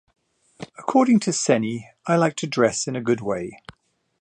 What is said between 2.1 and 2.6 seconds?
like to